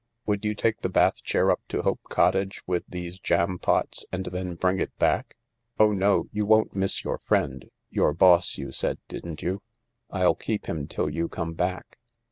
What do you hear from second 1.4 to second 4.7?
up to Hope Cottage, with these jampots, and then